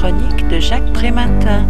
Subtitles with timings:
[0.00, 1.66] chronique de Jacques Prématin.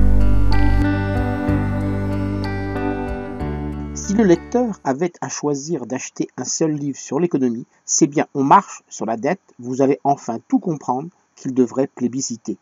[3.94, 8.44] Si le lecteur avait à choisir d'acheter un seul livre sur l'économie, c'est bien On
[8.44, 12.58] marche sur la dette, vous allez enfin tout comprendre qu'il devrait plébisciter.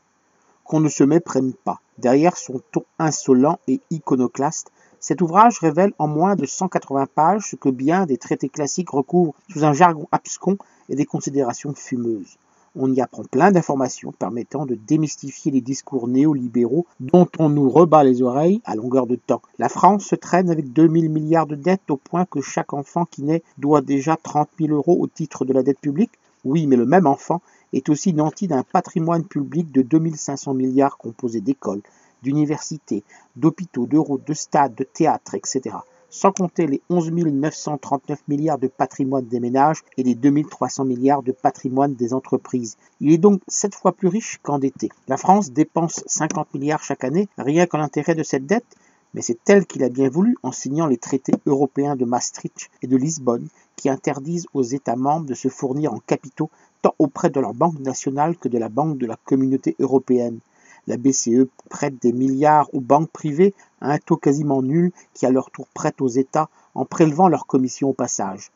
[0.62, 1.80] Qu'on ne se méprenne pas.
[1.98, 4.70] Derrière son ton insolent et iconoclaste,
[5.00, 9.34] cet ouvrage révèle en moins de 180 pages ce que bien des traités classiques recouvrent
[9.50, 10.58] sous un jargon abscon
[10.88, 12.38] et des considérations fumeuses
[12.76, 18.04] on y apprend plein d'informations permettant de démystifier les discours néolibéraux dont on nous rebat
[18.04, 19.42] les oreilles à longueur de temps.
[19.58, 23.22] La France se traîne avec 2000 milliards de dettes au point que chaque enfant qui
[23.22, 26.12] naît doit déjà 30 000 euros au titre de la dette publique.
[26.44, 27.40] Oui, mais le même enfant
[27.72, 31.82] est aussi nanti d'un patrimoine public de 2500 milliards composé d'écoles,
[32.22, 33.02] d'universités,
[33.36, 35.76] d'hôpitaux, de routes, de stades, de théâtres, etc
[36.16, 41.22] sans compter les 11 939 milliards de patrimoine des ménages et les 2 300 milliards
[41.22, 42.78] de patrimoine des entreprises.
[43.02, 44.88] Il est donc sept fois plus riche qu'endetté.
[45.08, 48.64] La France dépense 50 milliards chaque année rien qu'en intérêt de cette dette,
[49.12, 52.86] mais c'est elle qui l'a bien voulu en signant les traités européens de Maastricht et
[52.86, 56.48] de Lisbonne qui interdisent aux États membres de se fournir en capitaux
[56.80, 60.38] tant auprès de leur banque nationale que de la banque de la communauté européenne.
[60.86, 65.30] La BCE prête des milliards aux banques privées à un taux quasiment nul qui à
[65.30, 68.50] leur tour prête aux États en prélevant leurs commissions au passage.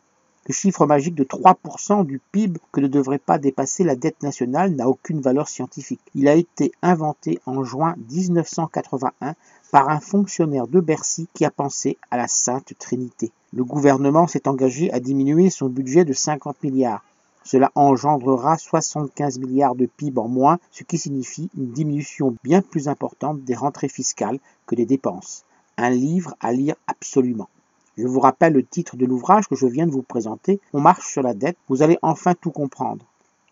[0.46, 4.74] Le chiffre magique de 3% du PIB que ne devrait pas dépasser la dette nationale
[4.74, 6.00] n'a aucune valeur scientifique.
[6.14, 9.34] Il a été inventé en juin 1981
[9.70, 13.32] par un fonctionnaire de Bercy qui a pensé à la Sainte Trinité.
[13.52, 17.04] Le gouvernement s'est engagé à diminuer son budget de 50 milliards.
[17.42, 22.88] Cela engendrera 75 milliards de PIB en moins, ce qui signifie une diminution bien plus
[22.88, 25.44] importante des rentrées fiscales que des dépenses.
[25.76, 27.48] Un livre à lire absolument.
[27.96, 31.10] Je vous rappelle le titre de l'ouvrage que je viens de vous présenter, On marche
[31.12, 33.04] sur la dette, vous allez enfin tout comprendre.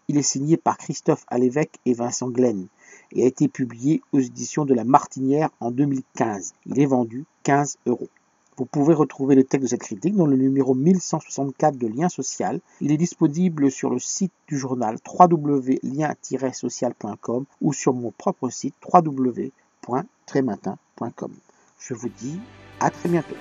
[0.09, 2.69] Il est signé par Christophe Alévèque et Vincent Glenn
[3.13, 6.55] et a été publié aux éditions de La Martinière en 2015.
[6.67, 8.09] Il est vendu 15 euros.
[8.59, 12.59] Vous pouvez retrouver le texte de cette critique dans le numéro 1164 de Lien Social.
[12.81, 21.33] Il est disponible sur le site du journal www.lien-social.com ou sur mon propre site www.trématin.com.
[21.79, 22.41] Je vous dis
[22.81, 23.37] à très bientôt.